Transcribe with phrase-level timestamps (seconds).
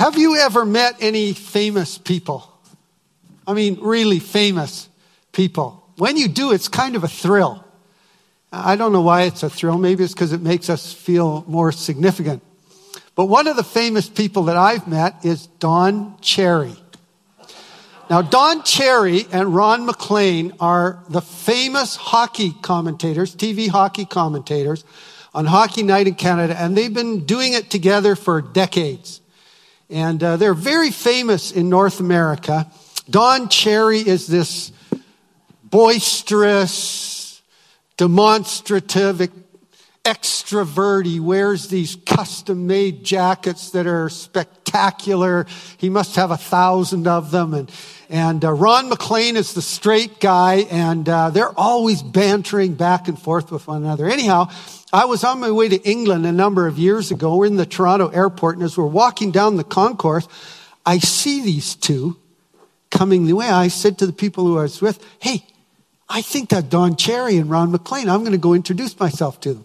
[0.00, 2.50] Have you ever met any famous people?
[3.46, 4.88] I mean, really famous
[5.30, 5.86] people.
[5.98, 7.62] When you do, it's kind of a thrill.
[8.50, 9.76] I don't know why it's a thrill.
[9.76, 12.42] Maybe it's because it makes us feel more significant.
[13.14, 16.76] But one of the famous people that I've met is Don Cherry.
[18.08, 24.82] Now, Don Cherry and Ron MacLean are the famous hockey commentators, TV hockey commentators
[25.34, 29.19] on Hockey Night in Canada, and they've been doing it together for decades.
[29.90, 32.70] And uh, they're very famous in North America.
[33.08, 34.70] Don Cherry is this
[35.64, 37.42] boisterous,
[37.96, 39.30] demonstrative,
[40.04, 41.06] extrovert.
[41.06, 45.46] He wears these custom made jackets that are spectacular.
[45.76, 47.52] He must have a thousand of them.
[47.52, 47.70] And,
[48.08, 53.20] and uh, Ron MacLean is the straight guy, and uh, they're always bantering back and
[53.20, 54.08] forth with one another.
[54.08, 54.50] Anyhow,
[54.92, 57.36] I was on my way to England a number of years ago.
[57.36, 60.26] We're in the Toronto airport, and as we're walking down the concourse,
[60.84, 62.16] I see these two
[62.90, 63.48] coming the way.
[63.48, 65.46] I said to the people who I was with, Hey,
[66.08, 69.54] I think that Don Cherry and Ron MacLean, I'm going to go introduce myself to
[69.54, 69.64] them.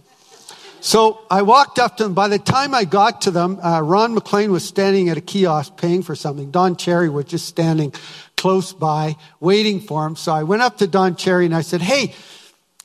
[0.80, 2.14] So I walked up to them.
[2.14, 5.76] By the time I got to them, uh, Ron MacLean was standing at a kiosk
[5.78, 6.52] paying for something.
[6.52, 7.92] Don Cherry was just standing
[8.38, 10.16] close by, waiting for him.
[10.16, 12.14] So I went up to Don Cherry and I said, Hey,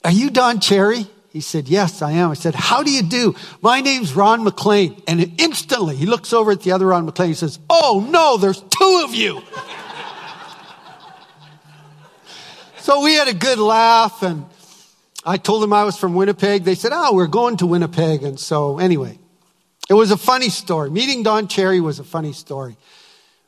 [0.03, 1.07] are you Don Cherry?
[1.31, 2.31] He said, Yes, I am.
[2.31, 3.35] I said, How do you do?
[3.63, 5.01] My name's Ron MacLean.
[5.07, 8.61] And instantly he looks over at the other Ron MacLean and says, Oh no, there's
[8.61, 9.41] two of you.
[12.79, 14.45] so we had a good laugh and
[15.25, 16.65] I told him I was from Winnipeg.
[16.65, 18.25] They said, Oh, we're going to Winnipeg.
[18.25, 19.19] And so anyway,
[19.89, 20.91] it was a funny story.
[20.91, 22.77] Meeting Don Cherry was a funny story,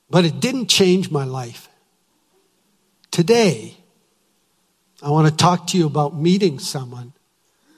[0.09, 1.69] but it didn't change my life.
[3.11, 3.77] Today,
[5.03, 7.13] I want to talk to you about meeting someone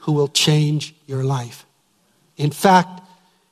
[0.04, 1.64] who will change your life.
[2.36, 3.00] In fact,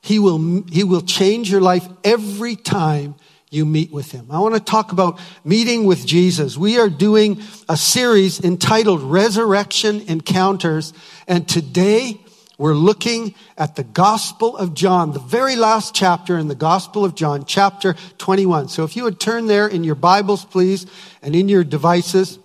[0.01, 3.15] he will, he will change your life every time
[3.49, 4.27] you meet with him.
[4.29, 6.57] I want to talk about meeting with Jesus.
[6.57, 10.93] We are doing a series entitled Resurrection Encounters,
[11.27, 12.19] and today
[12.59, 17.15] we're looking at the Gospel of John, the very last chapter in the Gospel of
[17.15, 18.67] John, chapter 21.
[18.67, 20.85] So if you would turn there in your Bibles, please,
[21.23, 22.37] and in your devices.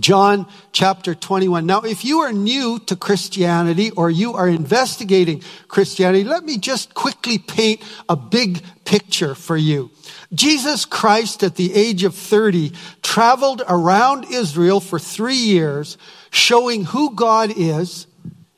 [0.00, 1.66] John chapter 21.
[1.66, 6.94] Now, if you are new to Christianity or you are investigating Christianity, let me just
[6.94, 9.90] quickly paint a big picture for you.
[10.32, 12.72] Jesus Christ at the age of 30
[13.02, 15.98] traveled around Israel for three years
[16.30, 18.06] showing who God is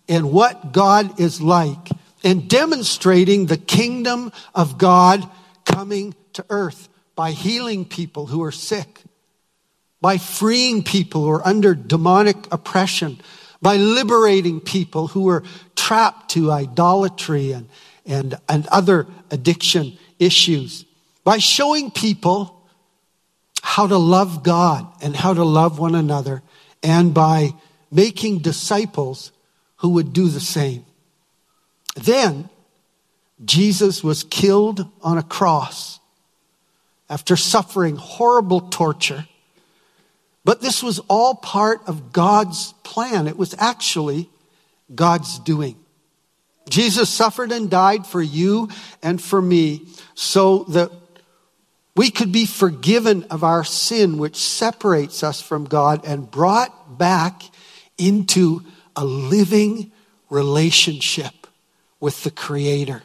[0.09, 1.91] and what God is like
[2.25, 5.29] and demonstrating the kingdom of God
[5.65, 9.03] coming to earth by healing people who are sick
[10.01, 13.21] by freeing people who are under demonic oppression,
[13.61, 15.43] by liberating people who are
[15.77, 17.69] trapped to idolatry and,
[18.07, 20.85] and, and other addiction issues,
[21.25, 22.57] by showing people
[23.63, 26.43] how to love God and how to love one another,
[26.83, 27.51] and by
[27.91, 29.33] making disciples
[29.77, 30.85] who would do the same.
[31.95, 32.49] Then
[33.45, 35.99] Jesus was killed on a cross
[37.09, 39.27] after suffering horrible torture
[40.45, 43.29] but this was all part of God's plan.
[43.29, 44.31] It was actually
[44.95, 45.77] God's doing.
[46.69, 48.69] Jesus suffered and died for you
[49.03, 50.91] and for me so that
[51.97, 57.43] we could be forgiven of our sin, which separates us from God, and brought back
[57.99, 58.63] into
[58.97, 59.91] a living
[60.31, 61.47] relationship
[61.99, 63.03] with the Creator.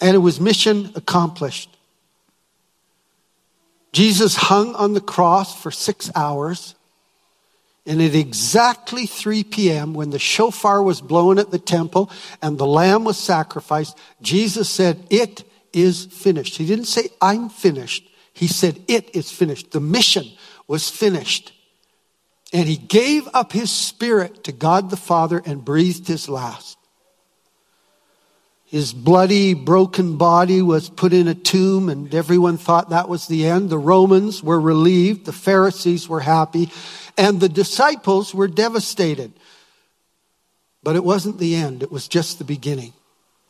[0.00, 1.70] And it was mission accomplished.
[3.92, 6.74] Jesus hung on the cross for six hours,
[7.86, 12.10] and at exactly 3 p.m., when the shofar was blown at the temple
[12.40, 16.56] and the lamb was sacrificed, Jesus said, It is finished.
[16.56, 18.08] He didn't say, I'm finished.
[18.32, 19.72] He said, It is finished.
[19.72, 20.26] The mission
[20.66, 21.52] was finished.
[22.52, 26.78] And he gave up his spirit to God the Father and breathed his last.
[28.74, 33.46] His bloody, broken body was put in a tomb, and everyone thought that was the
[33.46, 33.70] end.
[33.70, 36.72] The Romans were relieved, the Pharisees were happy,
[37.16, 39.32] and the disciples were devastated.
[40.82, 42.94] But it wasn't the end, it was just the beginning.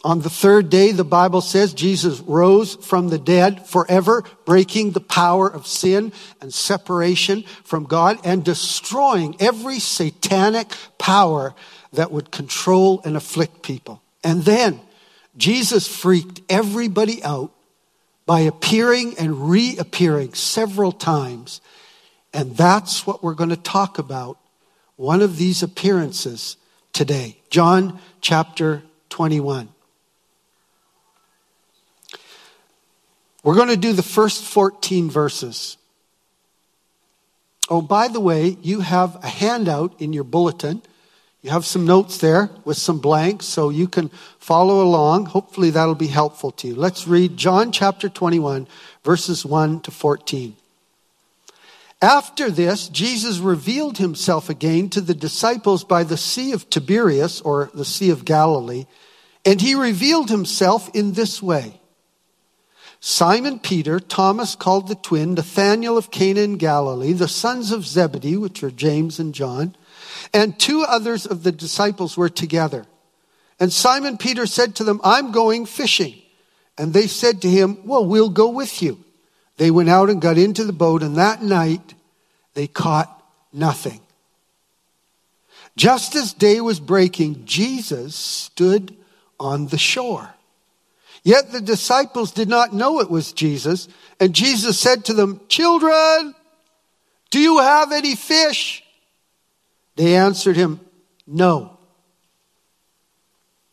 [0.05, 5.01] On the third day, the Bible says Jesus rose from the dead forever, breaking the
[5.01, 6.13] power of sin
[6.43, 11.55] and separation from God and destroying every satanic power
[11.95, 14.03] that would control and afflict people.
[14.23, 14.83] And then
[15.37, 17.53] Jesus freaked everybody out
[18.27, 21.61] by appearing and reappearing several times.
[22.33, 24.39] And that's what we're going to talk about.
[24.97, 26.57] One of these appearances
[26.93, 27.37] today.
[27.51, 29.69] John chapter 21.
[33.43, 35.77] We're going to do the first 14 verses.
[37.69, 40.83] Oh, by the way, you have a handout in your bulletin.
[41.45, 44.09] You have some notes there with some blanks so you can
[44.39, 45.27] follow along.
[45.27, 46.75] Hopefully that'll be helpful to you.
[46.75, 48.67] Let's read John chapter 21,
[49.05, 50.57] verses 1 to 14.
[52.01, 57.71] After this, Jesus revealed himself again to the disciples by the Sea of Tiberias, or
[57.75, 58.87] the Sea of Galilee,
[59.45, 61.79] and he revealed himself in this way.
[63.01, 68.39] Simon Peter, Thomas called the twin, Nathanael of Cana in Galilee, the sons of Zebedee,
[68.39, 69.77] which are James and John,
[70.33, 72.87] and two others of the disciples were together.
[73.61, 76.15] And Simon Peter said to them, I'm going fishing.
[76.77, 79.05] And they said to him, Well, we'll go with you.
[79.57, 81.95] They went out and got into the boat, and that night
[82.55, 83.23] they caught
[83.53, 84.01] nothing.
[85.77, 88.97] Just as day was breaking, Jesus stood
[89.39, 90.35] on the shore.
[91.23, 93.89] Yet the disciples did not know it was Jesus,
[94.21, 96.35] and Jesus said to them, Children,
[97.31, 98.84] do you have any fish?
[99.97, 100.81] They answered him,
[101.27, 101.79] No.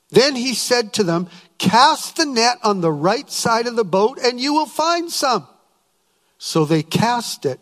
[0.10, 4.20] Then he said to them, Cast the net on the right side of the boat,
[4.22, 5.48] and you will find some.
[6.38, 7.60] So they cast it,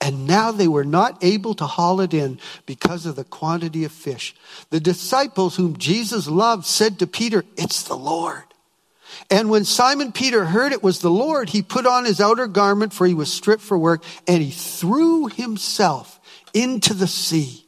[0.00, 3.92] and now they were not able to haul it in because of the quantity of
[3.92, 4.34] fish.
[4.70, 8.44] The disciples whom Jesus loved said to Peter, It's the Lord.
[9.30, 12.92] And when Simon Peter heard it was the Lord, he put on his outer garment,
[12.92, 16.20] for he was stripped for work, and he threw himself
[16.54, 17.64] into the sea.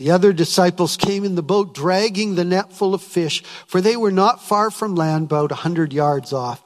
[0.00, 3.98] The other disciples came in the boat, dragging the net full of fish, for they
[3.98, 6.64] were not far from land, about a hundred yards off.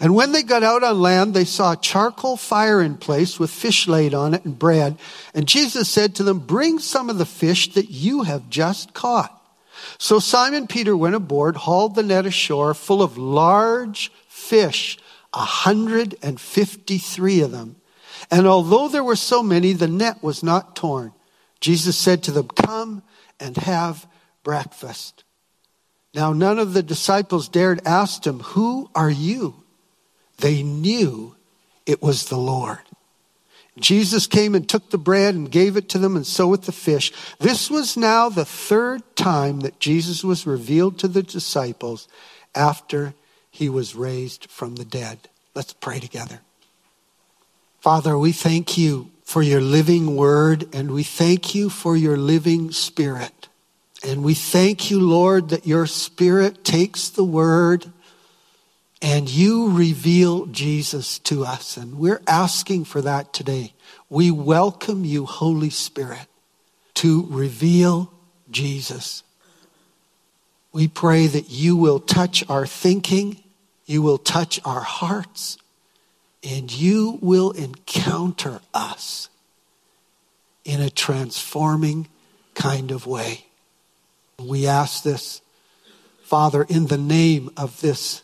[0.00, 3.52] And when they got out on land, they saw a charcoal fire in place with
[3.52, 4.98] fish laid on it and bread.
[5.32, 9.40] And Jesus said to them, Bring some of the fish that you have just caught.
[9.98, 14.98] So Simon Peter went aboard, hauled the net ashore full of large fish,
[15.32, 17.76] a hundred and fifty three of them.
[18.28, 21.12] And although there were so many, the net was not torn.
[21.62, 23.02] Jesus said to them, Come
[23.40, 24.06] and have
[24.42, 25.24] breakfast.
[26.12, 29.54] Now, none of the disciples dared ask him, Who are you?
[30.38, 31.36] They knew
[31.86, 32.80] it was the Lord.
[33.78, 36.72] Jesus came and took the bread and gave it to them, and so with the
[36.72, 37.10] fish.
[37.38, 42.06] This was now the third time that Jesus was revealed to the disciples
[42.54, 43.14] after
[43.50, 45.28] he was raised from the dead.
[45.54, 46.40] Let's pray together.
[47.80, 52.70] Father, we thank you for your living word, and we thank you for your living
[52.70, 53.48] spirit.
[54.06, 57.90] And we thank you, Lord, that your spirit takes the word
[59.00, 61.78] and you reveal Jesus to us.
[61.78, 63.72] And we're asking for that today.
[64.10, 66.26] We welcome you, Holy Spirit,
[66.96, 68.12] to reveal
[68.50, 69.22] Jesus.
[70.74, 73.42] We pray that you will touch our thinking,
[73.86, 75.56] you will touch our hearts,
[76.42, 79.28] and you will encounter us
[80.64, 82.08] in a transforming
[82.54, 83.46] kind of way.
[84.38, 85.40] We ask this,
[86.22, 88.22] Father, in the name of this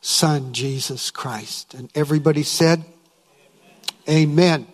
[0.00, 1.74] Son, Jesus Christ.
[1.74, 2.84] And everybody said,
[4.08, 4.30] Amen.
[4.30, 4.66] Amen.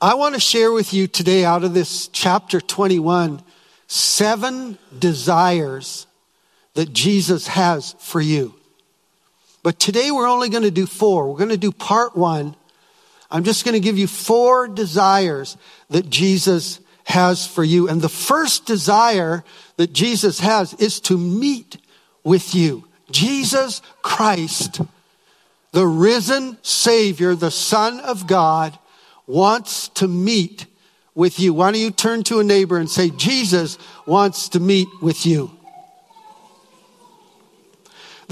[0.00, 3.42] I want to share with you today out of this chapter 21
[3.86, 6.06] seven desires
[6.74, 8.54] that Jesus has for you.
[9.62, 11.30] But today we're only going to do four.
[11.30, 12.56] We're going to do part one.
[13.30, 15.56] I'm just going to give you four desires
[15.90, 17.88] that Jesus has for you.
[17.88, 19.44] And the first desire
[19.76, 21.78] that Jesus has is to meet
[22.24, 22.88] with you.
[23.10, 24.80] Jesus Christ,
[25.72, 28.78] the risen Savior, the Son of God,
[29.26, 30.66] wants to meet
[31.14, 31.54] with you.
[31.54, 35.50] Why don't you turn to a neighbor and say, Jesus wants to meet with you.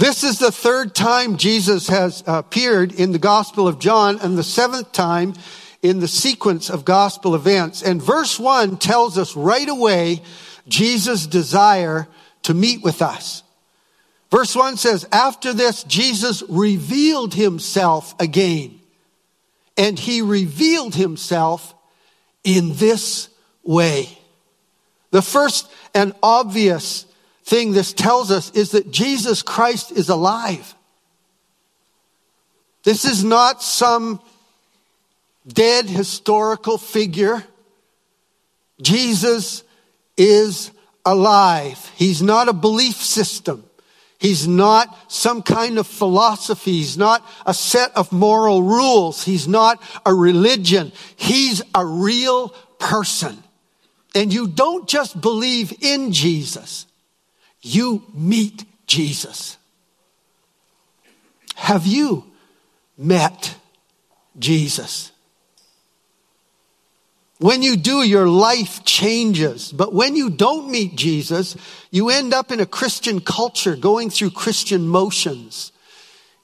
[0.00, 4.38] This is the third time Jesus has uh, appeared in the Gospel of John and
[4.38, 5.34] the seventh time
[5.82, 7.82] in the sequence of gospel events.
[7.82, 10.22] And verse one tells us right away
[10.66, 12.08] Jesus' desire
[12.44, 13.42] to meet with us.
[14.30, 18.80] Verse one says, after this, Jesus revealed himself again.
[19.76, 21.74] And he revealed himself
[22.42, 23.28] in this
[23.62, 24.08] way.
[25.10, 27.04] The first and obvious
[27.50, 30.74] thing this tells us is that Jesus Christ is alive.
[32.84, 34.20] This is not some
[35.46, 37.42] dead historical figure.
[38.80, 39.64] Jesus
[40.16, 40.70] is
[41.04, 41.90] alive.
[41.96, 43.64] He's not a belief system.
[44.20, 46.72] He's not some kind of philosophy.
[46.72, 49.24] He's not a set of moral rules.
[49.24, 50.92] He's not a religion.
[51.16, 53.42] He's a real person.
[54.14, 56.86] And you don't just believe in Jesus,
[57.62, 59.56] you meet Jesus.
[61.54, 62.24] Have you
[62.96, 63.54] met
[64.38, 65.12] Jesus?
[67.38, 69.72] When you do, your life changes.
[69.72, 71.56] But when you don't meet Jesus,
[71.90, 75.72] you end up in a Christian culture going through Christian motions.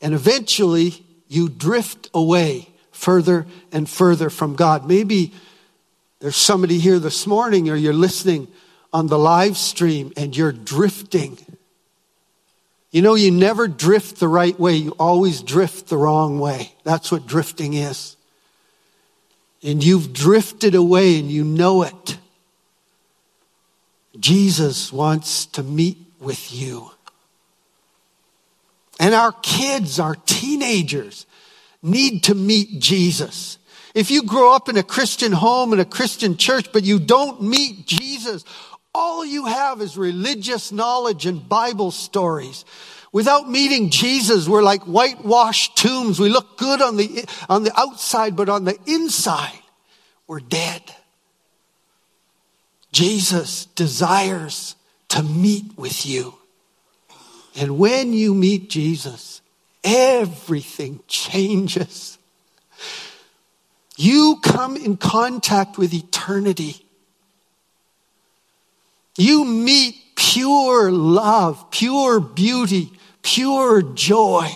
[0.00, 4.88] And eventually you drift away further and further from God.
[4.88, 5.34] Maybe
[6.20, 8.48] there's somebody here this morning or you're listening
[8.96, 11.38] on the live stream and you're drifting.
[12.90, 14.74] You know, you never drift the right way.
[14.74, 16.72] You always drift the wrong way.
[16.84, 18.16] That's what drifting is
[19.66, 22.18] and you've drifted away and you know it,
[24.18, 26.90] Jesus wants to meet with you.
[28.98, 31.26] And our kids, our teenagers,
[31.82, 33.58] need to meet Jesus.
[33.92, 37.42] If you grow up in a Christian home and a Christian church, but you don't
[37.42, 38.44] meet Jesus,
[38.96, 42.64] all you have is religious knowledge and Bible stories.
[43.12, 46.18] Without meeting Jesus, we're like whitewashed tombs.
[46.18, 49.60] We look good on the, on the outside, but on the inside,
[50.26, 50.82] we're dead.
[52.90, 54.76] Jesus desires
[55.08, 56.34] to meet with you.
[57.54, 59.42] And when you meet Jesus,
[59.84, 62.16] everything changes.
[63.98, 66.85] You come in contact with eternity.
[69.16, 72.92] You meet pure love, pure beauty,
[73.22, 74.48] pure joy.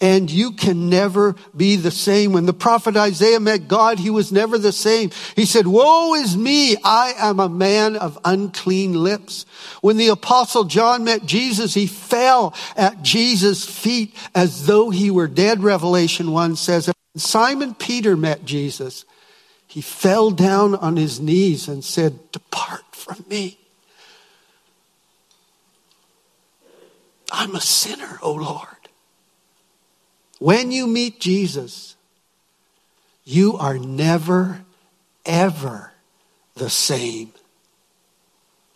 [0.00, 2.32] And you can never be the same.
[2.32, 5.10] When the prophet Isaiah met God, he was never the same.
[5.34, 6.76] He said, woe is me.
[6.84, 9.46] I am a man of unclean lips.
[9.80, 15.28] When the apostle John met Jesus, he fell at Jesus' feet as though he were
[15.28, 15.62] dead.
[15.62, 19.04] Revelation 1 says, Simon Peter met Jesus.
[19.66, 23.58] He fell down on his knees and said, depart from me.
[27.34, 28.68] I'm a sinner, O Lord.
[30.38, 31.96] When you meet Jesus,
[33.24, 34.64] you are never,
[35.26, 35.92] ever
[36.54, 37.32] the same.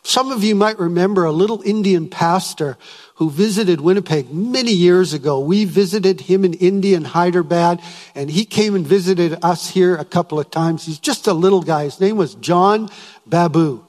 [0.02, 2.78] Some of you might remember a little Indian pastor
[3.16, 5.38] who visited Winnipeg many years ago.
[5.38, 7.80] We visited him in India in Hyderabad,
[8.14, 10.86] and he came and visited us here a couple of times.
[10.86, 11.84] He's just a little guy.
[11.84, 12.90] His name was John
[13.26, 13.84] Babu.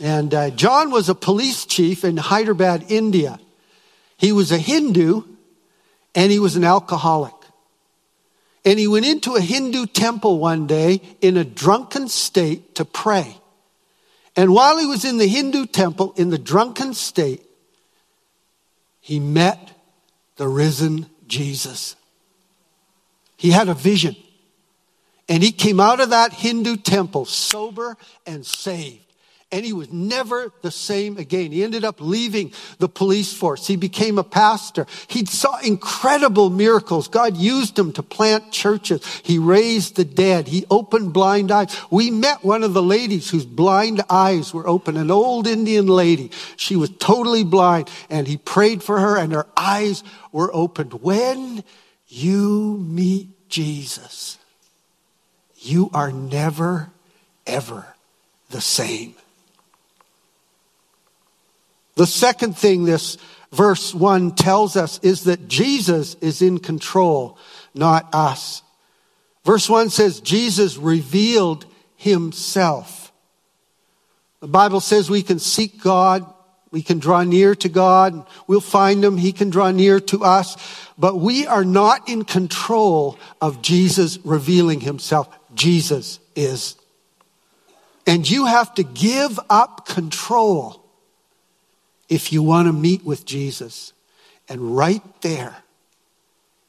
[0.00, 3.40] And uh, John was a police chief in Hyderabad, India.
[4.22, 5.22] He was a Hindu
[6.14, 7.34] and he was an alcoholic.
[8.64, 13.36] And he went into a Hindu temple one day in a drunken state to pray.
[14.36, 17.42] And while he was in the Hindu temple in the drunken state,
[19.00, 19.72] he met
[20.36, 21.96] the risen Jesus.
[23.36, 24.14] He had a vision.
[25.28, 29.11] And he came out of that Hindu temple sober and saved
[29.52, 31.52] and he was never the same again.
[31.52, 33.66] He ended up leaving the police force.
[33.66, 34.86] He became a pastor.
[35.08, 37.06] He saw incredible miracles.
[37.06, 39.04] God used him to plant churches.
[39.22, 40.48] He raised the dead.
[40.48, 41.76] He opened blind eyes.
[41.90, 46.30] We met one of the ladies whose blind eyes were open, an old Indian lady.
[46.56, 50.94] She was totally blind and he prayed for her and her eyes were opened.
[50.94, 51.62] When
[52.08, 54.38] you meet Jesus,
[55.58, 56.90] you are never,
[57.46, 57.86] ever
[58.48, 59.14] the same.
[62.02, 63.16] The second thing this
[63.52, 67.38] verse 1 tells us is that Jesus is in control,
[67.74, 68.64] not us.
[69.44, 73.12] Verse 1 says, Jesus revealed himself.
[74.40, 76.26] The Bible says we can seek God,
[76.72, 80.56] we can draw near to God, we'll find him, he can draw near to us,
[80.98, 85.28] but we are not in control of Jesus revealing himself.
[85.54, 86.74] Jesus is.
[88.08, 90.81] And you have to give up control
[92.12, 93.94] if you want to meet with Jesus.
[94.46, 95.56] And right there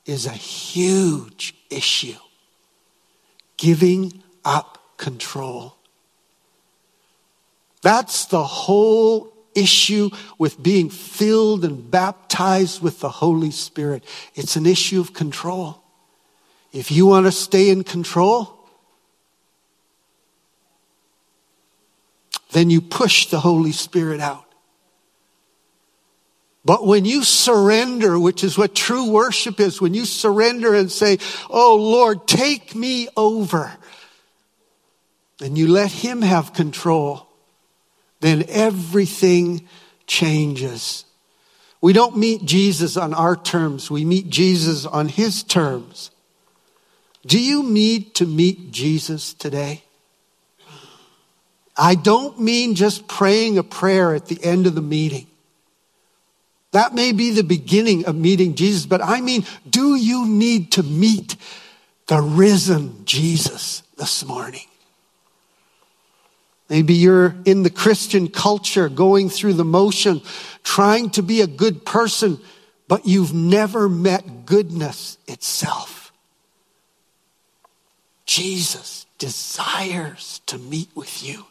[0.05, 2.15] is a huge issue
[3.57, 5.75] giving up control.
[7.81, 14.05] That's the whole issue with being filled and baptized with the Holy Spirit.
[14.35, 15.83] It's an issue of control.
[16.71, 18.65] If you want to stay in control,
[22.53, 24.52] then you push the Holy Spirit out.
[26.65, 31.17] But when you surrender, which is what true worship is, when you surrender and say,
[31.49, 33.73] Oh Lord, take me over,
[35.41, 37.27] and you let Him have control,
[38.21, 39.67] then everything
[40.07, 41.03] changes.
[41.81, 46.11] We don't meet Jesus on our terms, we meet Jesus on His terms.
[47.25, 49.83] Do you need to meet Jesus today?
[51.75, 55.27] I don't mean just praying a prayer at the end of the meeting.
[56.73, 60.83] That may be the beginning of meeting Jesus, but I mean, do you need to
[60.83, 61.35] meet
[62.07, 64.65] the risen Jesus this morning?
[66.69, 70.21] Maybe you're in the Christian culture going through the motion,
[70.63, 72.39] trying to be a good person,
[72.87, 76.11] but you've never met goodness itself.
[78.25, 81.45] Jesus desires to meet with you.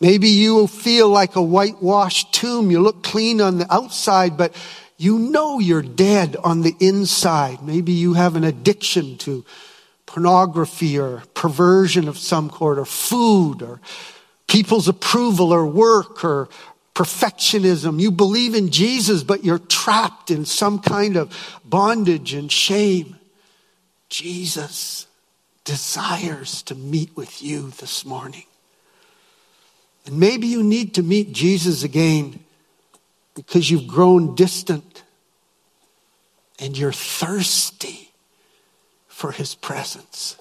[0.00, 2.70] Maybe you feel like a whitewashed tomb.
[2.70, 4.54] You look clean on the outside, but
[4.98, 7.62] you know you're dead on the inside.
[7.62, 9.44] Maybe you have an addiction to
[10.04, 13.80] pornography or perversion of some sort or food or
[14.46, 16.48] people's approval or work or
[16.94, 18.00] perfectionism.
[18.00, 23.16] You believe in Jesus, but you're trapped in some kind of bondage and shame.
[24.08, 25.06] Jesus
[25.64, 28.44] desires to meet with you this morning.
[30.06, 32.40] And maybe you need to meet Jesus again
[33.34, 35.02] because you've grown distant
[36.58, 38.10] and you're thirsty
[39.08, 40.36] for his presence.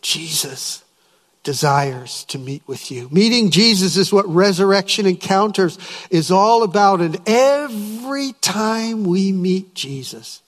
[0.00, 0.82] Jesus
[1.42, 3.08] desires to meet with you.
[3.10, 5.78] Meeting Jesus is what resurrection encounters
[6.10, 7.00] is all about.
[7.00, 10.42] And every time we meet Jesus,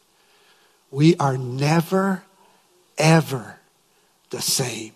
[0.91, 2.23] we are never,
[2.99, 3.57] ever
[4.31, 4.93] the same.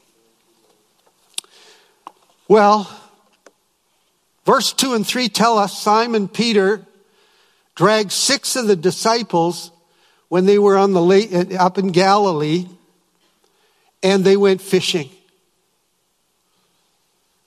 [2.49, 2.91] Well,
[4.45, 6.85] verse 2 and 3 tell us Simon Peter
[7.75, 9.71] dragged six of the disciples
[10.29, 12.67] when they were on the lake, uh, up in Galilee
[14.03, 15.09] and they went fishing.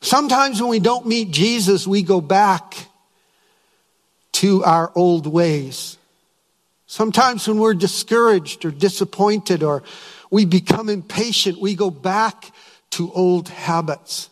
[0.02, 2.76] Sometimes when we don't meet Jesus, we go back
[4.34, 5.98] to our old ways.
[6.88, 9.84] Sometimes when we're discouraged or disappointed or
[10.32, 12.52] we become impatient, we go back
[12.92, 14.30] to old habits.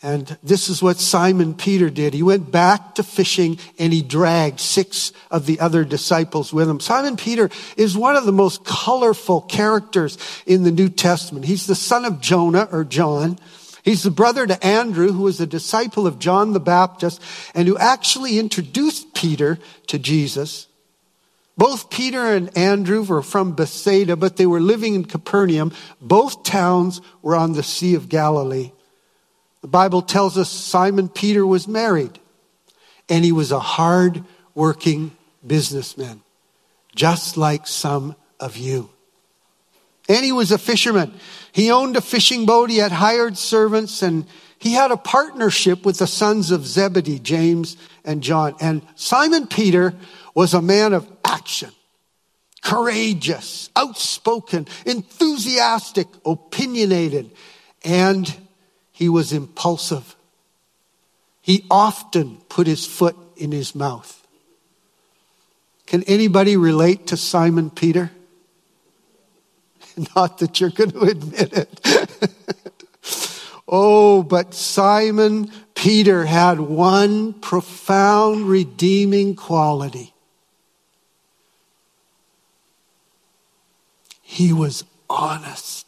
[0.00, 2.14] And this is what Simon Peter did.
[2.14, 6.78] He went back to fishing and he dragged six of the other disciples with him.
[6.78, 11.46] Simon Peter is one of the most colorful characters in the New Testament.
[11.46, 13.40] He's the son of Jonah or John.
[13.82, 17.20] He's the brother to Andrew, who was a disciple of John the Baptist
[17.52, 20.68] and who actually introduced Peter to Jesus.
[21.56, 25.72] Both Peter and Andrew were from Bethsaida, but they were living in Capernaum.
[26.00, 28.70] Both towns were on the Sea of Galilee.
[29.68, 32.18] The Bible tells us Simon Peter was married
[33.06, 35.14] and he was a hard working
[35.46, 36.22] businessman,
[36.96, 38.88] just like some of you.
[40.08, 41.12] And he was a fisherman.
[41.52, 42.70] He owned a fishing boat.
[42.70, 44.24] He had hired servants and
[44.58, 47.76] he had a partnership with the sons of Zebedee, James
[48.06, 48.54] and John.
[48.62, 49.92] And Simon Peter
[50.34, 51.72] was a man of action,
[52.62, 57.32] courageous, outspoken, enthusiastic, opinionated,
[57.84, 58.34] and
[58.98, 60.16] he was impulsive.
[61.40, 64.26] He often put his foot in his mouth.
[65.86, 68.10] Can anybody relate to Simon Peter?
[70.16, 73.40] Not that you're going to admit it.
[73.68, 80.12] oh, but Simon Peter had one profound redeeming quality.
[84.22, 85.87] He was honest.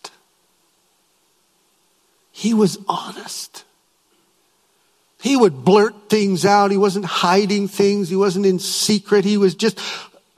[2.40, 3.64] He was honest.
[5.20, 6.70] He would blurt things out.
[6.70, 8.08] He wasn't hiding things.
[8.08, 9.26] He wasn't in secret.
[9.26, 9.78] He was just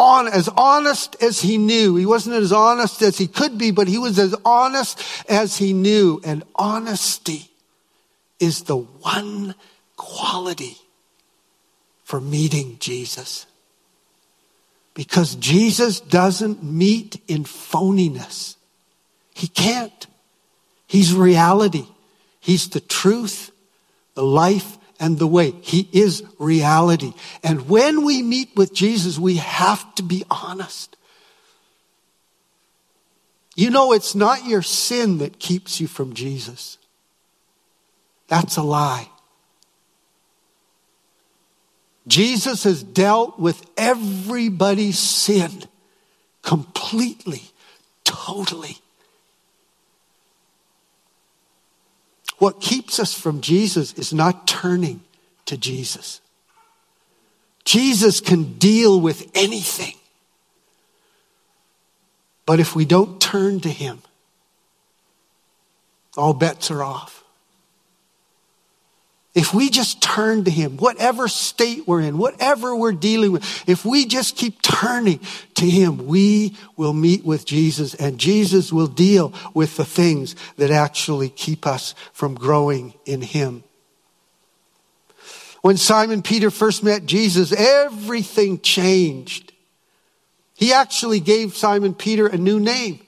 [0.00, 1.94] on, as honest as he knew.
[1.94, 5.72] He wasn't as honest as he could be, but he was as honest as he
[5.72, 6.20] knew.
[6.24, 7.48] And honesty
[8.40, 9.54] is the one
[9.96, 10.78] quality
[12.02, 13.46] for meeting Jesus.
[14.92, 18.56] Because Jesus doesn't meet in phoniness.
[19.36, 20.08] He can't.
[20.92, 21.86] He's reality.
[22.38, 23.50] He's the truth,
[24.12, 25.52] the life, and the way.
[25.62, 27.14] He is reality.
[27.42, 30.98] And when we meet with Jesus, we have to be honest.
[33.56, 36.76] You know, it's not your sin that keeps you from Jesus.
[38.28, 39.08] That's a lie.
[42.06, 45.64] Jesus has dealt with everybody's sin
[46.42, 47.44] completely,
[48.04, 48.81] totally.
[52.42, 55.04] What keeps us from Jesus is not turning
[55.44, 56.20] to Jesus.
[57.64, 59.94] Jesus can deal with anything.
[62.44, 64.02] But if we don't turn to Him,
[66.16, 67.21] all bets are off.
[69.34, 73.84] If we just turn to Him, whatever state we're in, whatever we're dealing with, if
[73.84, 75.20] we just keep turning
[75.54, 80.70] to Him, we will meet with Jesus and Jesus will deal with the things that
[80.70, 83.64] actually keep us from growing in Him.
[85.62, 89.52] When Simon Peter first met Jesus, everything changed.
[90.54, 93.00] He actually gave Simon Peter a new name.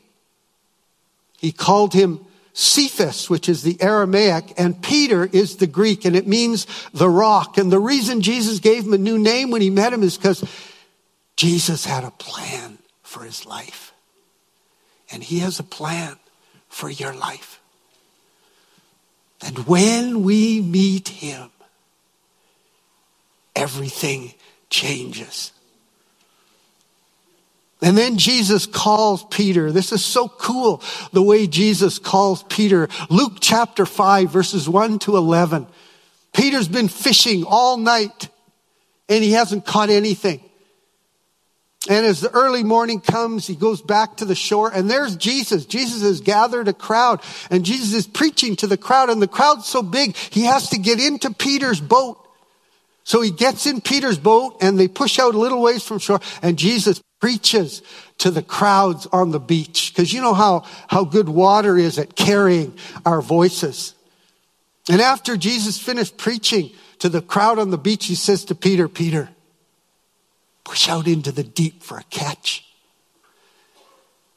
[1.36, 2.24] He called him
[2.56, 7.58] Cephas, which is the Aramaic, and Peter is the Greek, and it means the rock.
[7.58, 10.44] And the reason Jesus gave him a new name when he met him is because
[11.36, 13.92] Jesus had a plan for his life.
[15.10, 16.16] And he has a plan
[16.68, 17.60] for your life.
[19.42, 21.50] And when we meet him,
[23.56, 24.32] everything
[24.70, 25.52] changes.
[27.82, 29.70] And then Jesus calls Peter.
[29.70, 30.82] This is so cool,
[31.12, 32.88] the way Jesus calls Peter.
[33.10, 35.66] Luke chapter 5, verses 1 to 11.
[36.32, 38.28] Peter's been fishing all night
[39.08, 40.40] and he hasn't caught anything.
[41.88, 45.66] And as the early morning comes, he goes back to the shore and there's Jesus.
[45.66, 49.66] Jesus has gathered a crowd and Jesus is preaching to the crowd and the crowd's
[49.66, 52.23] so big, he has to get into Peter's boat.
[53.04, 56.20] So he gets in Peter's boat and they push out a little ways from shore
[56.42, 57.82] and Jesus preaches
[58.18, 59.92] to the crowds on the beach.
[59.92, 63.94] Because you know how, how good water is at carrying our voices.
[64.88, 68.88] And after Jesus finished preaching to the crowd on the beach, he says to Peter,
[68.88, 69.30] Peter,
[70.64, 72.66] push out into the deep for a catch.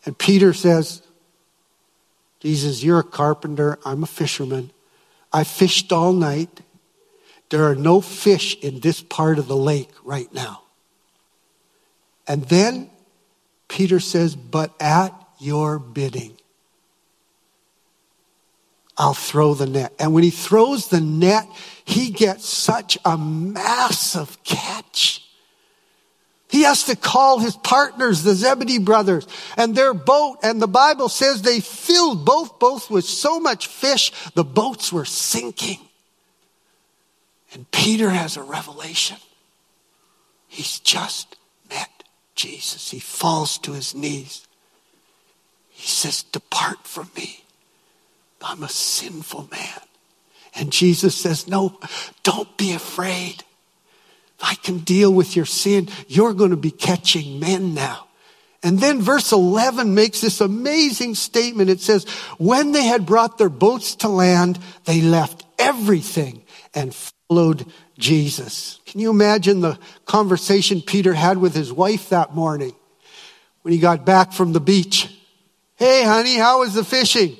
[0.06, 1.01] And Peter says,
[2.39, 3.80] Jesus, you're a carpenter.
[3.84, 4.71] I'm a fisherman.
[5.34, 6.62] I fished all night.
[7.49, 10.63] There are no fish in this part of the lake right now.
[12.27, 12.89] And then
[13.67, 16.38] Peter says, But at your bidding,
[18.97, 19.93] I'll throw the net.
[19.99, 21.47] And when he throws the net,
[21.86, 25.23] he gets such a massive catch.
[26.49, 30.39] He has to call his partners, the Zebedee brothers, and their boat.
[30.43, 35.05] And the Bible says they filled both boats with so much fish, the boats were
[35.05, 35.87] sinking.
[37.53, 39.17] And Peter has a revelation.
[40.47, 41.38] He's just
[41.69, 42.03] met
[42.36, 42.91] Jesus.
[42.91, 44.47] He falls to his knees.
[45.69, 47.43] He says, Depart from me.
[48.41, 49.81] I'm a sinful man.
[50.55, 51.79] And Jesus says, No,
[52.23, 53.43] don't be afraid.
[54.39, 58.07] I can deal with your sin, you're going to be catching men now.
[58.63, 61.69] And then verse 11 makes this amazing statement.
[61.69, 62.05] It says,
[62.38, 66.43] When they had brought their boats to land, they left everything
[66.77, 67.65] and followed
[67.97, 68.79] Jesus.
[68.85, 72.75] Can you imagine the conversation Peter had with his wife that morning
[73.63, 75.11] when he got back from the beach?
[75.75, 77.35] Hey, honey, how was the fishing?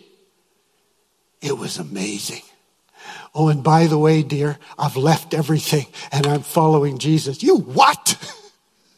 [1.40, 2.42] It was amazing.
[3.36, 7.44] Oh, and by the way, dear, I've left everything and I'm following Jesus.
[7.44, 8.18] You what?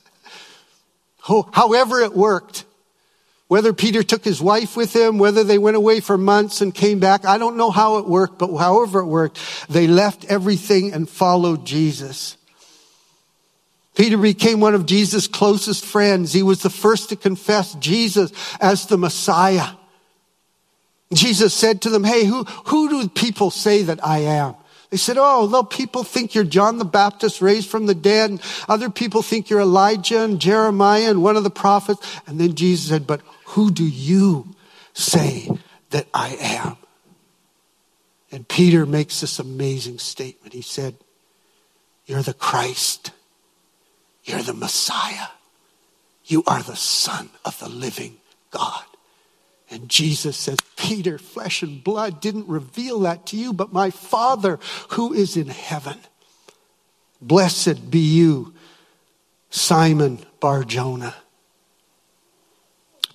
[1.30, 2.64] oh, however it worked.
[3.50, 7.00] Whether Peter took his wife with him, whether they went away for months and came
[7.00, 11.10] back, I don't know how it worked, but however it worked, they left everything and
[11.10, 12.38] followed Jesus.
[13.96, 16.32] Peter became one of Jesus' closest friends.
[16.32, 18.32] He was the first to confess Jesus
[18.62, 19.70] as the Messiah.
[21.12, 24.54] Jesus said to them, Hey, who, who do people say that I am?
[24.92, 28.30] They said, Oh, well, people think you're John the Baptist raised from the dead.
[28.30, 32.00] And other people think you're Elijah and Jeremiah and one of the prophets.
[32.28, 34.54] And then Jesus said, But who do you
[34.94, 35.50] say
[35.90, 36.78] that I am?
[38.32, 40.54] And Peter makes this amazing statement.
[40.54, 40.96] He said,
[42.06, 43.12] You're the Christ.
[44.24, 45.30] You're the Messiah.
[46.26, 48.18] You are the Son of the living
[48.52, 48.84] God.
[49.72, 54.60] And Jesus says, Peter, flesh and blood didn't reveal that to you, but my Father
[54.90, 55.98] who is in heaven.
[57.20, 58.54] Blessed be you,
[59.50, 61.16] Simon Barjona.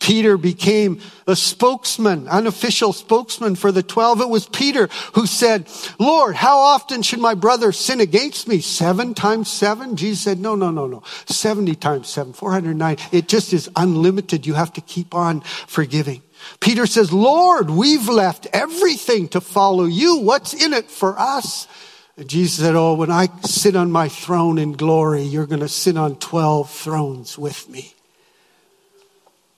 [0.04, 4.20] Peter became a spokesman, unofficial spokesman for the 12.
[4.20, 5.66] It was Peter who said,
[5.98, 8.60] Lord, how often should my brother sin against me?
[8.60, 9.96] Seven times seven?
[9.96, 11.02] Jesus said, no, no, no, no.
[11.24, 12.98] 70 times seven, 409.
[13.12, 14.44] It just is unlimited.
[14.46, 16.20] You have to keep on forgiving.
[16.60, 20.18] Peter says, Lord, we've left everything to follow you.
[20.18, 21.66] What's in it for us?
[22.18, 25.68] And Jesus said, Oh, when I sit on my throne in glory, you're going to
[25.68, 27.93] sit on 12 thrones with me.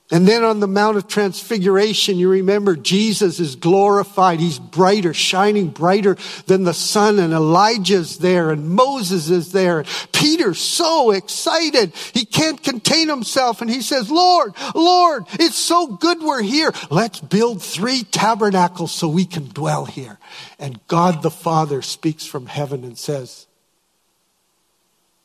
[0.09, 4.39] And then on the Mount of Transfiguration, you remember Jesus is glorified.
[4.39, 6.17] He's brighter, shining brighter
[6.47, 7.19] than the sun.
[7.19, 9.85] And Elijah's there and Moses is there.
[10.13, 11.93] Peter's so excited.
[12.15, 13.61] He can't contain himself.
[13.61, 16.73] And he says, Lord, Lord, it's so good we're here.
[16.89, 20.19] Let's build three tabernacles so we can dwell here.
[20.61, 23.49] And God the Father speaks from heaven and says,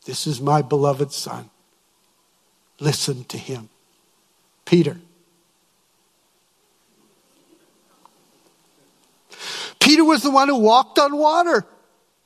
[0.05, 1.51] this is my beloved son.
[2.79, 3.69] Listen to him.
[4.71, 4.97] Peter.
[9.81, 11.65] Peter was the one who walked on water.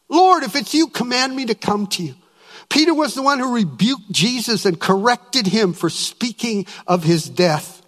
[0.10, 2.14] Lord, if it's you, command me to come to you.
[2.70, 7.82] Peter was the one who rebuked Jesus and corrected him for speaking of his death.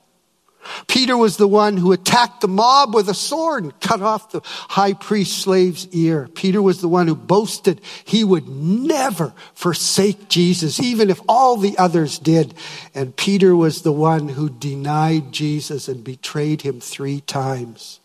[0.88, 4.42] Peter was the one who attacked the mob with a sword and cut off the
[4.44, 6.30] high priest slave's ear.
[6.34, 11.78] Peter was the one who boasted he would never forsake Jesus, even if all the
[11.78, 12.54] others did.
[12.94, 18.00] And Peter was the one who denied Jesus and betrayed him three times.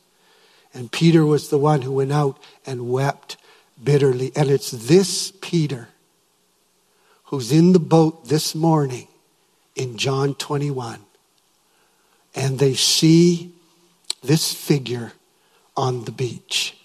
[0.75, 3.37] And Peter was the one who went out and wept
[3.83, 4.33] bitterly.
[4.35, 5.89] And it's this Peter
[7.25, 9.09] who's in the boat this morning
[9.75, 11.01] in John 21
[12.35, 13.53] and they see
[14.23, 15.13] this figure
[15.77, 16.77] on the beach.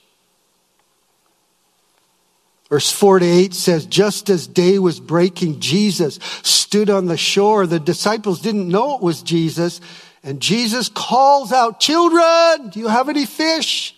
[2.69, 7.65] Verse 4 to 8 says, just as day was breaking, Jesus stood on the shore.
[7.65, 9.79] The disciples didn't know it was Jesus.
[10.21, 13.95] And Jesus calls out, children, do you have any fish?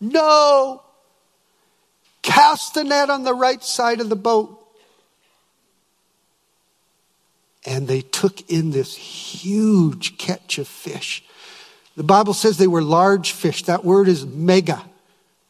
[0.00, 0.82] No.
[2.22, 4.57] Cast the net on the right side of the boat.
[7.68, 11.22] And they took in this huge catch of fish.
[11.96, 13.64] The Bible says they were large fish.
[13.64, 14.82] That word is mega,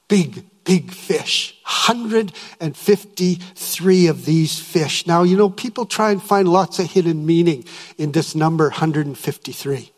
[0.08, 1.56] big, big fish.
[1.62, 5.06] 153 of these fish.
[5.06, 7.64] Now, you know, people try and find lots of hidden meaning
[7.98, 9.92] in this number 153.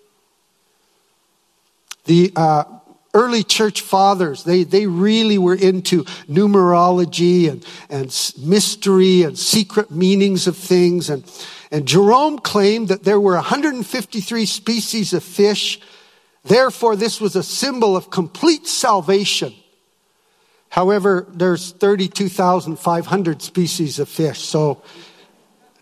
[2.05, 2.65] The uh,
[3.15, 10.47] early church fathers, they, they really were into numerology and, and mystery and secret meanings
[10.47, 11.11] of things.
[11.11, 11.25] And,
[11.71, 15.81] and Jerome claimed that there were 153 species of fish.
[16.45, 19.55] Therefore, this was a symbol of complete salvation.
[20.69, 24.39] However, there's 32,500 species of fish.
[24.39, 24.83] So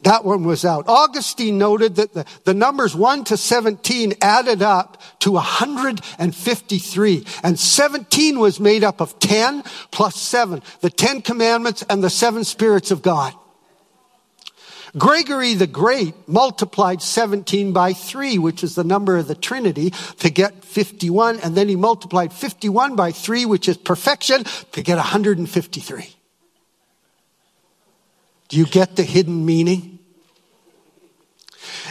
[0.02, 0.88] that one was out.
[0.88, 7.26] Augustine noted that the, the numbers 1 to 17 added up to 153.
[7.42, 12.44] And 17 was made up of 10 plus 7, the 10 commandments and the seven
[12.44, 13.34] spirits of God.
[14.96, 20.30] Gregory the Great multiplied 17 by 3, which is the number of the Trinity, to
[20.30, 21.40] get 51.
[21.40, 26.17] And then he multiplied 51 by 3, which is perfection, to get 153.
[28.48, 29.98] Do you get the hidden meaning?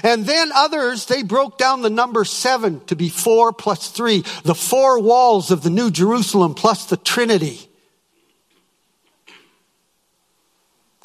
[0.04, 4.56] And then others, they broke down the number seven to be four plus three, the
[4.56, 7.70] four walls of the New Jerusalem plus the Trinity.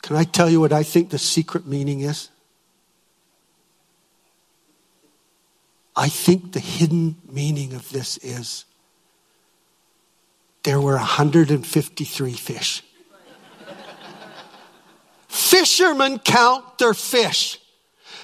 [0.02, 2.28] Can I tell you what I think the secret meaning is?
[5.94, 8.64] I think the hidden meaning of this is
[10.64, 12.82] there were 153 fish.
[15.52, 17.60] Fishermen count their fish.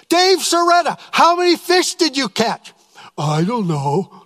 [0.08, 2.72] Dave Soretta, how many fish did you catch?
[3.18, 4.24] I don't know.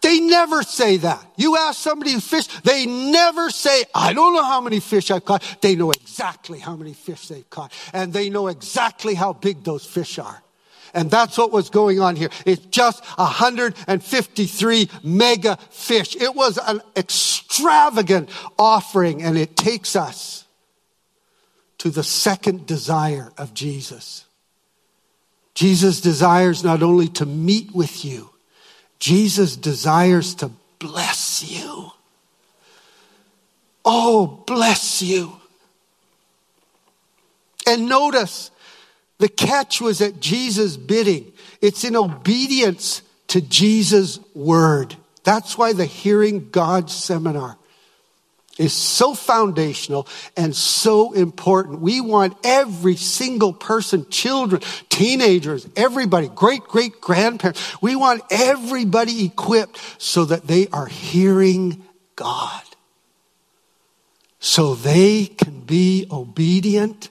[0.00, 1.22] They never say that.
[1.36, 5.26] You ask somebody who fish, they never say, I don't know how many fish I've
[5.26, 5.58] caught.
[5.60, 7.70] They know exactly how many fish they've caught.
[7.92, 10.42] And they know exactly how big those fish are.
[10.94, 12.30] And that's what was going on here.
[12.46, 16.16] It's just 153 mega fish.
[16.16, 20.45] It was an extravagant offering and it takes us
[21.78, 24.24] to the second desire of Jesus.
[25.54, 28.30] Jesus desires not only to meet with you,
[28.98, 31.90] Jesus desires to bless you.
[33.84, 35.32] Oh, bless you.
[37.66, 38.50] And notice
[39.18, 41.32] the catch was at Jesus' bidding.
[41.60, 44.96] It's in obedience to Jesus' word.
[45.24, 47.58] That's why the Hearing God seminar
[48.58, 51.80] is so foundational and so important.
[51.80, 59.78] We want every single person, children, teenagers, everybody, great great grandparents, we want everybody equipped
[59.98, 62.62] so that they are hearing God.
[64.38, 67.10] So they can be obedient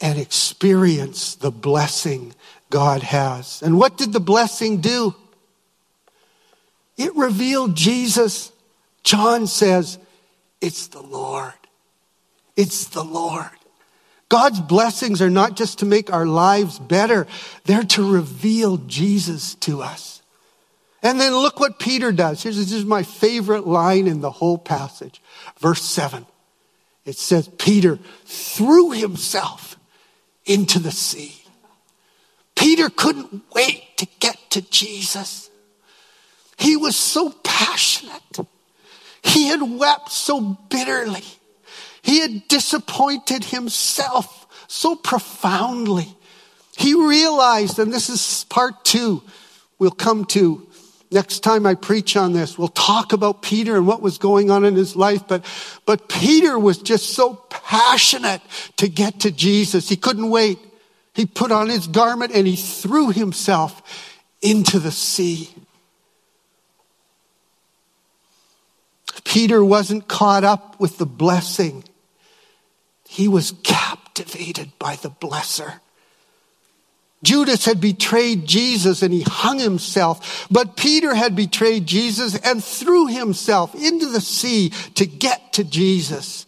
[0.00, 2.34] and experience the blessing
[2.70, 3.62] God has.
[3.62, 5.14] And what did the blessing do?
[6.96, 8.50] It revealed Jesus.
[9.04, 9.98] John says,
[10.62, 11.52] it's the Lord.
[12.56, 13.50] It's the Lord.
[14.28, 17.26] God's blessings are not just to make our lives better,
[17.64, 20.22] they're to reveal Jesus to us.
[21.02, 22.42] And then look what Peter does.
[22.42, 25.20] Here's this is my favorite line in the whole passage.
[25.58, 26.24] Verse 7.
[27.04, 29.76] It says, Peter threw himself
[30.46, 31.42] into the sea.
[32.54, 35.50] Peter couldn't wait to get to Jesus.
[36.56, 38.38] He was so passionate.
[39.22, 41.24] He had wept so bitterly.
[42.02, 46.16] He had disappointed himself so profoundly.
[46.76, 49.22] He realized, and this is part two,
[49.78, 50.66] we'll come to
[51.12, 52.58] next time I preach on this.
[52.58, 55.44] We'll talk about Peter and what was going on in his life, but,
[55.86, 58.40] but Peter was just so passionate
[58.78, 59.88] to get to Jesus.
[59.88, 60.58] He couldn't wait.
[61.14, 65.50] He put on his garment and he threw himself into the sea.
[69.24, 71.84] Peter wasn't caught up with the blessing.
[73.08, 75.80] He was captivated by the blesser.
[77.22, 83.06] Judas had betrayed Jesus and he hung himself, but Peter had betrayed Jesus and threw
[83.06, 86.46] himself into the sea to get to Jesus.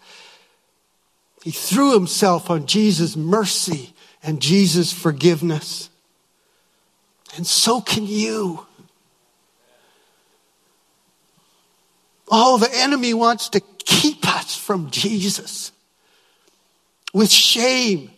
[1.45, 5.91] He threw himself on Jesus' mercy and Jesus' forgiveness.
[7.37, 8.67] And so can you.
[12.31, 15.73] Oh, the enemy wants to keep us from Jesus
[17.13, 18.11] with shame.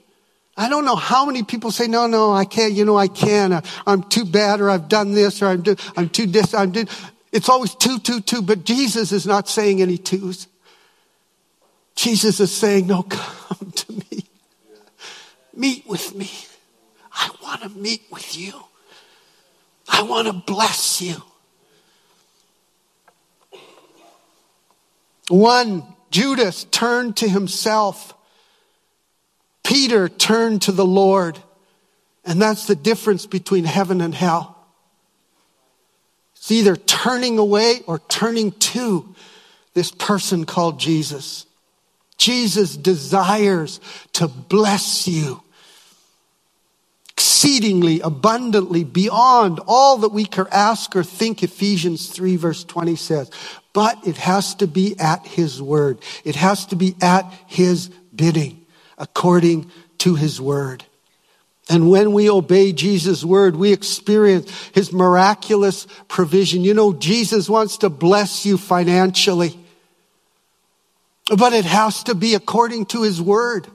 [0.56, 3.64] I don't know how many people say, no, no, I can't, you know, I can't.
[3.86, 6.84] I'm too bad or I've done this or I'm, do, I'm too this, I'm do.
[7.30, 10.46] It's always two, two, two, but Jesus is not saying any twos.
[11.94, 14.24] Jesus is saying, no, come to me.
[15.54, 16.30] Meet with me.
[17.12, 18.52] I want to meet with you.
[19.88, 21.22] I want to bless you.
[25.28, 28.14] One, Judas turned to himself.
[29.64, 31.38] Peter turned to the Lord.
[32.24, 34.56] And that's the difference between heaven and hell.
[36.36, 39.14] It's either turning away or turning to
[39.74, 41.46] this person called Jesus.
[42.18, 43.80] Jesus desires
[44.14, 45.42] to bless you
[47.36, 53.30] exceedingly abundantly beyond all that we can ask or think, Ephesians 3 verse 20 says.
[53.74, 55.98] But it has to be at His word.
[56.24, 58.64] It has to be at His bidding,
[58.96, 60.86] according to His word.
[61.68, 66.64] And when we obey Jesus' word, we experience His miraculous provision.
[66.64, 69.58] You know, Jesus wants to bless you financially.
[71.36, 73.66] But it has to be according to His word.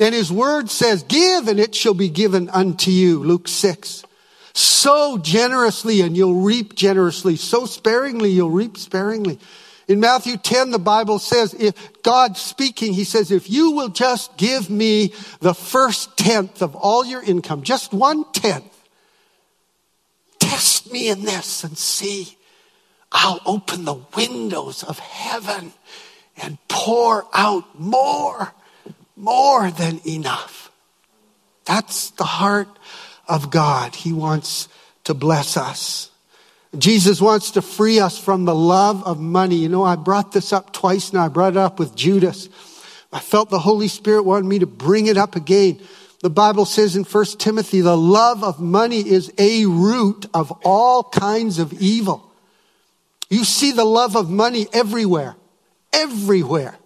[0.00, 3.22] And his word says, give and it shall be given unto you.
[3.22, 4.04] Luke 6.
[4.54, 7.36] Sow generously and you'll reap generously.
[7.36, 9.38] Sow sparingly, you'll reap sparingly.
[9.86, 14.36] In Matthew 10, the Bible says, if God speaking, he says, if you will just
[14.36, 18.88] give me the first tenth of all your income, just one tenth,
[20.38, 22.36] test me in this and see.
[23.12, 25.72] I'll open the windows of heaven
[26.36, 28.54] and pour out more
[29.20, 30.72] more than enough.
[31.64, 32.68] That's the heart
[33.28, 33.94] of God.
[33.94, 34.68] He wants
[35.04, 36.10] to bless us.
[36.78, 39.56] Jesus wants to free us from the love of money.
[39.56, 41.24] You know, I brought this up twice now.
[41.24, 42.48] I brought it up with Judas.
[43.12, 45.80] I felt the Holy Spirit wanted me to bring it up again.
[46.22, 51.04] The Bible says in 1 Timothy, the love of money is a root of all
[51.04, 52.30] kinds of evil.
[53.28, 55.36] You see the love of money everywhere.
[55.92, 56.79] Everywhere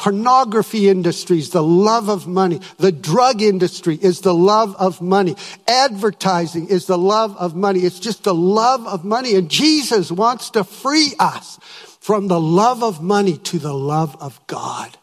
[0.00, 2.58] pornography industries, the love of money.
[2.78, 5.36] The drug industry is the love of money.
[5.68, 7.80] Advertising is the love of money.
[7.80, 9.34] It's just the love of money.
[9.34, 11.58] And Jesus wants to free us
[12.00, 14.96] from the love of money to the love of God.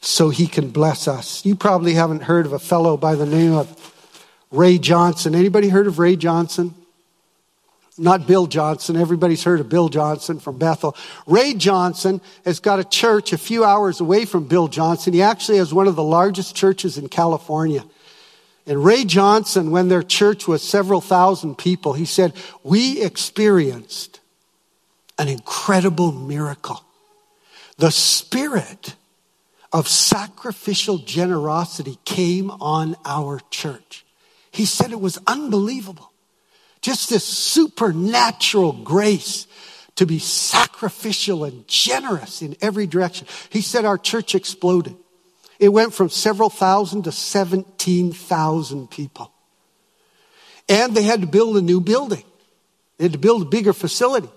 [0.00, 1.44] So he can bless us.
[1.44, 3.94] You probably haven't heard of a fellow by the name of
[4.50, 5.34] Ray Johnson.
[5.34, 6.74] Anybody heard of Ray Johnson?
[7.98, 8.96] Not Bill Johnson.
[8.96, 10.96] Everybody's heard of Bill Johnson from Bethel.
[11.26, 15.12] Ray Johnson has got a church a few hours away from Bill Johnson.
[15.12, 17.84] He actually has one of the largest churches in California.
[18.66, 24.20] And Ray Johnson, when their church was several thousand people, he said, We experienced
[25.18, 26.82] an incredible miracle.
[27.76, 28.94] The spirit
[29.72, 34.04] of sacrificial generosity came on our church.
[34.50, 36.11] He said it was unbelievable.
[36.82, 39.46] Just this supernatural grace
[39.94, 43.26] to be sacrificial and generous in every direction.
[43.50, 44.96] He said our church exploded.
[45.58, 49.32] It went from several thousand to 17,000 people.
[50.68, 52.24] And they had to build a new building.
[52.98, 54.28] They had to build a bigger facility.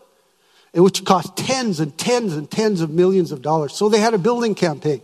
[0.73, 3.73] which cost tens and tens and tens of millions of dollars.
[3.73, 5.01] So they had a building campaign.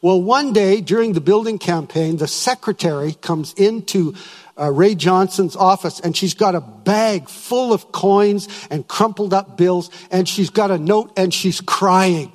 [0.00, 4.14] Well, one day during the building campaign, the secretary comes into
[4.58, 9.56] uh, Ray Johnson's office and she's got a bag full of coins and crumpled up
[9.56, 12.32] bills and she's got a note and she's crying.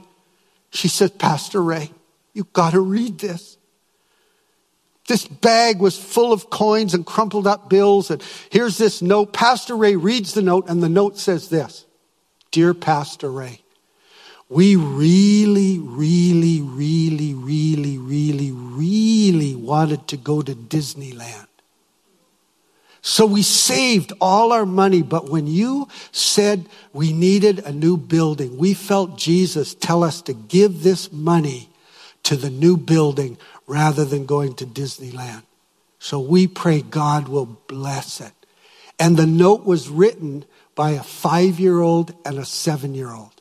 [0.71, 1.91] She says, Pastor Ray,
[2.33, 3.57] you've got to read this.
[5.07, 8.11] This bag was full of coins and crumpled up bills.
[8.11, 9.31] And here's this note.
[9.31, 11.85] Pastor Ray reads the note, and the note says this
[12.51, 13.61] Dear Pastor Ray,
[14.49, 21.46] we really, really, really, really, really, really wanted to go to Disneyland.
[23.07, 28.57] So we saved all our money, but when you said we needed a new building,
[28.57, 31.69] we felt Jesus tell us to give this money
[32.23, 35.43] to the new building rather than going to Disneyland.
[35.99, 38.33] So we pray God will bless it.
[38.99, 40.43] And the note was written
[40.75, 43.36] by a five year old and a seven year old.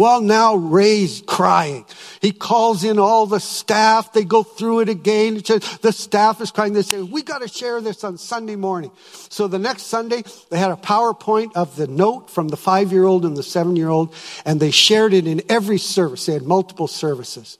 [0.00, 1.84] Well, now Ray's crying.
[2.22, 4.14] He calls in all the staff.
[4.14, 5.34] They go through it again.
[5.34, 6.72] The staff is crying.
[6.72, 8.92] They say, we got to share this on Sunday morning.
[9.28, 13.04] So the next Sunday, they had a PowerPoint of the note from the five year
[13.04, 14.14] old and the seven year old,
[14.46, 16.24] and they shared it in every service.
[16.24, 17.58] They had multiple services.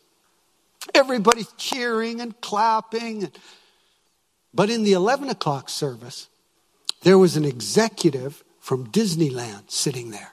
[0.94, 3.30] Everybody's cheering and clapping.
[4.54, 6.30] But in the 11 o'clock service,
[7.02, 10.32] there was an executive from Disneyland sitting there.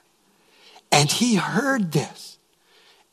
[0.92, 2.38] And he heard this.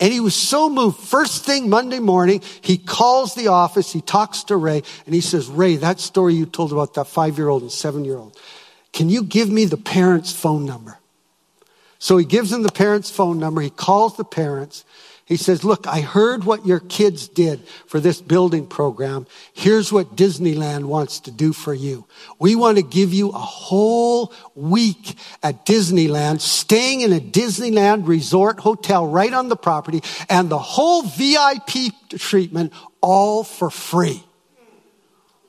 [0.01, 0.99] And he was so moved.
[0.99, 5.49] First thing Monday morning, he calls the office, he talks to Ray, and he says,
[5.49, 8.37] Ray, that story you told about that five year old and seven year old,
[8.93, 10.99] can you give me the parents' phone number?
[11.99, 13.61] So he gives him the parents' phone number.
[13.61, 14.85] He calls the parents
[15.27, 19.27] he says, Look, I heard what your kids did for this building program.
[19.55, 22.07] Here's what Disneyland wants to do for you.
[22.39, 28.61] We want to give you a whole week at Disneyland, staying in a Disneyland resort
[28.61, 34.23] hotel right on the property, and the whole VIP treatment all for free.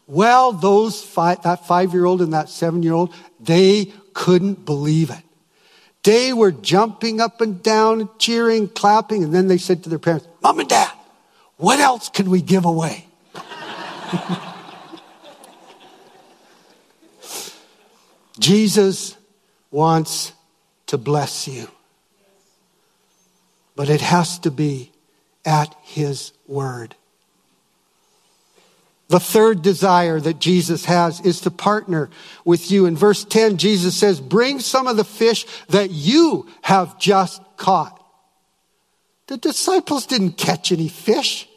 [0.07, 5.09] Well, those five, that five year old and that seven year old, they couldn't believe
[5.09, 5.24] it.
[6.05, 10.27] They were jumping up and down, cheering, clapping, and then they said to their parents,
[10.43, 10.91] Mom and Dad,
[11.57, 13.07] what else can we give away?
[18.39, 19.17] Jesus
[19.71, 20.33] wants
[20.85, 21.67] to bless you,
[23.75, 24.91] but it has to be
[25.43, 26.95] at His word.
[29.07, 32.09] The third desire that Jesus has is to partner
[32.43, 32.87] with you.
[32.87, 38.01] In verse 10, Jesus says, Bring some of the fish that you have just caught.
[39.27, 41.47] The disciples didn't catch any fish.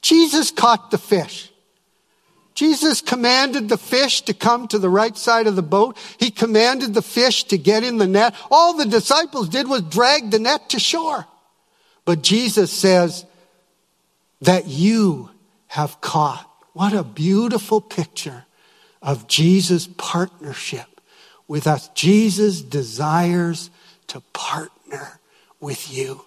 [0.00, 1.50] Jesus caught the fish.
[2.54, 5.96] Jesus commanded the fish to come to the right side of the boat.
[6.18, 8.34] He commanded the fish to get in the net.
[8.50, 11.26] All the disciples did was drag the net to shore.
[12.04, 13.26] But Jesus says
[14.40, 15.30] that you
[15.68, 16.50] have caught.
[16.72, 18.44] What a beautiful picture
[19.02, 21.00] of Jesus' partnership
[21.48, 21.88] with us.
[21.88, 23.70] Jesus desires
[24.08, 25.20] to partner
[25.60, 26.24] with you.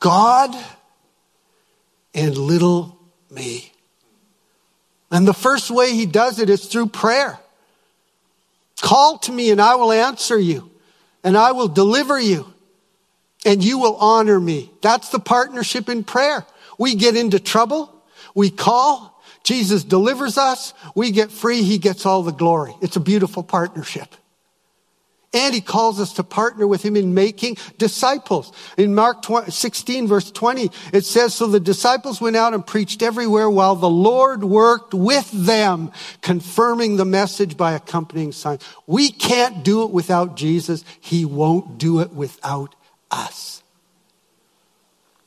[0.00, 0.56] God
[2.14, 2.98] and little
[3.30, 3.72] me.
[5.10, 7.38] And the first way he does it is through prayer.
[8.80, 10.70] Call to me and I will answer you
[11.22, 12.52] and I will deliver you
[13.44, 14.70] and you will honor me.
[14.80, 16.46] That's the partnership in prayer.
[16.80, 17.94] We get into trouble.
[18.34, 19.22] We call.
[19.44, 20.72] Jesus delivers us.
[20.94, 21.62] We get free.
[21.62, 22.74] He gets all the glory.
[22.80, 24.08] It's a beautiful partnership.
[25.34, 28.50] And he calls us to partner with him in making disciples.
[28.78, 33.50] In Mark 16 verse 20, it says, So the disciples went out and preached everywhere
[33.50, 38.62] while the Lord worked with them, confirming the message by accompanying signs.
[38.86, 40.82] We can't do it without Jesus.
[40.98, 42.74] He won't do it without
[43.10, 43.62] us.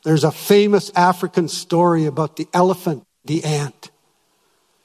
[0.03, 3.89] There's a famous African story about the elephant, the ant.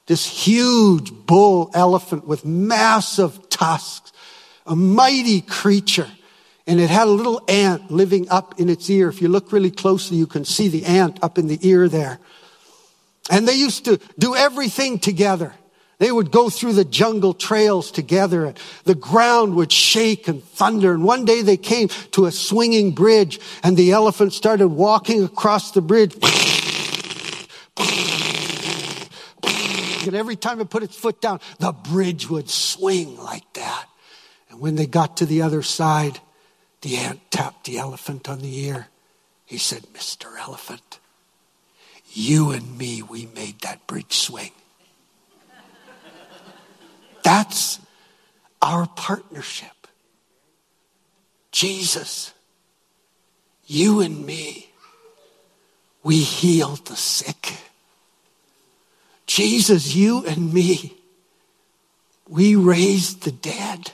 [0.06, 4.12] This huge bull elephant with massive tusks,
[4.64, 6.08] a mighty creature.
[6.66, 9.08] And it had a little ant living up in its ear.
[9.08, 12.20] If you look really closely, you can see the ant up in the ear there.
[13.30, 15.54] And they used to do everything together.
[15.98, 20.92] They would go through the jungle trails together and the ground would shake and thunder.
[20.92, 25.72] And one day they came to a swinging bridge and the elephant started walking across
[25.72, 26.14] the bridge.
[30.06, 33.86] And every time it put its foot down, the bridge would swing like that.
[34.50, 36.20] And when they got to the other side,
[36.80, 38.86] the ant tapped the elephant on the ear.
[39.44, 40.38] He said, Mr.
[40.38, 41.00] Elephant,
[42.12, 44.52] you and me, we made that bridge swing.
[47.28, 47.78] That's
[48.62, 49.86] our partnership.
[51.52, 52.32] Jesus,
[53.66, 54.70] you and me,
[56.02, 57.52] we healed the sick.
[59.26, 60.96] Jesus, you and me,
[62.26, 63.92] we raised the dead.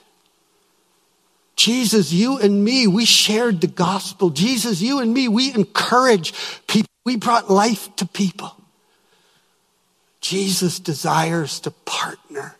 [1.56, 4.30] Jesus, you and me, we shared the gospel.
[4.30, 6.34] Jesus, you and me, we encourage
[6.68, 6.92] people.
[7.04, 8.54] We brought life to people.
[10.20, 12.54] Jesus desires to partner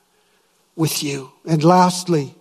[0.77, 1.33] with you.
[1.47, 2.35] And lastly,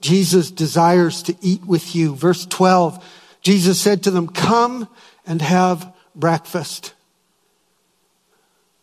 [0.00, 2.14] Jesus desires to eat with you.
[2.14, 3.04] Verse 12,
[3.40, 4.88] Jesus said to them, Come
[5.26, 6.94] and have breakfast.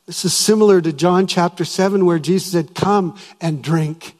[0.06, 4.16] This is similar to John chapter 7, where Jesus said, Come and drink.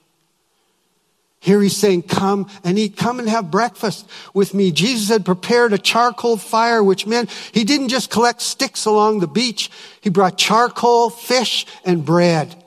[1.42, 4.72] Here he's saying, come and eat, come and have breakfast with me.
[4.72, 9.28] Jesus had prepared a charcoal fire, which meant he didn't just collect sticks along the
[9.28, 9.72] beach.
[10.02, 12.62] He brought charcoal, fish, and bread.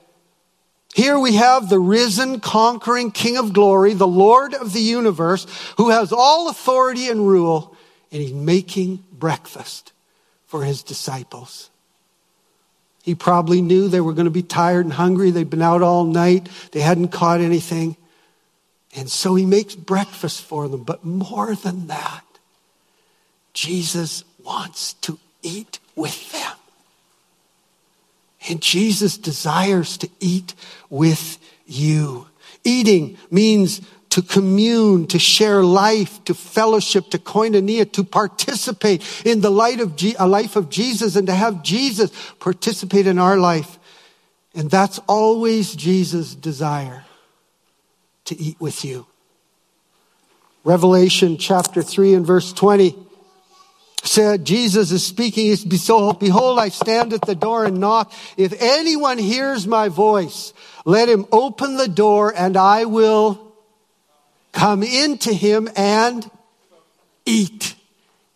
[0.94, 5.46] Here we have the risen, conquering King of glory, the Lord of the universe,
[5.78, 7.74] who has all authority and rule,
[8.10, 9.92] and he's making breakfast
[10.46, 11.70] for his disciples.
[13.02, 15.30] He probably knew they were going to be tired and hungry.
[15.30, 16.48] They'd been out all night.
[16.72, 17.96] They hadn't caught anything.
[18.94, 20.84] And so he makes breakfast for them.
[20.84, 22.24] But more than that,
[23.54, 26.52] Jesus wants to eat with them.
[28.48, 30.54] And Jesus desires to eat
[30.90, 32.26] with you.
[32.64, 33.80] Eating means
[34.10, 40.00] to commune, to share life, to fellowship, to koinonia, to participate in the light of
[40.28, 43.78] life of Jesus and to have Jesus participate in our life.
[44.54, 47.04] And that's always Jesus' desire
[48.26, 49.06] to eat with you.
[50.64, 52.94] Revelation chapter 3 and verse 20
[54.02, 58.12] said, Jesus is speaking, he's, behold, I stand at the door and knock.
[58.36, 60.52] If anyone hears my voice,
[60.84, 63.52] let him open the door and I will
[64.52, 66.28] come into him and
[67.24, 67.74] eat.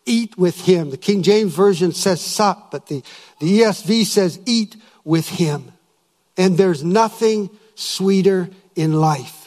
[0.05, 0.91] Eat with him.
[0.91, 3.03] The King James Version says sup, but the,
[3.41, 5.73] the ESV says eat with him.
[6.37, 9.47] And there's nothing sweeter in life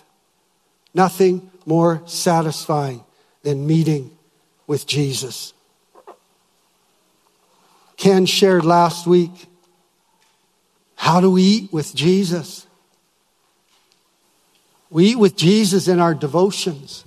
[0.94, 3.04] Nothing more satisfying
[3.44, 4.12] than meeting
[4.68, 5.54] with Jesus.
[8.00, 9.30] Ken shared last week
[10.96, 12.66] how do we eat with Jesus?
[14.90, 17.04] We eat with Jesus in our devotions.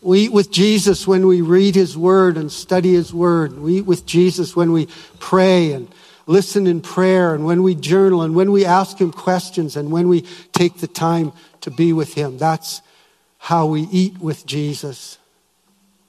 [0.00, 3.58] We eat with Jesus when we read His Word and study His Word.
[3.58, 5.88] We eat with Jesus when we pray and
[6.26, 10.08] listen in prayer and when we journal and when we ask Him questions and when
[10.08, 10.22] we
[10.52, 12.38] take the time to be with Him.
[12.38, 12.80] That's
[13.38, 15.18] how we eat with Jesus.